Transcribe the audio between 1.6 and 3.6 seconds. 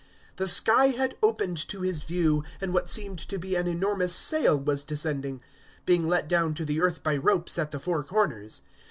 to his view, and what seemed to be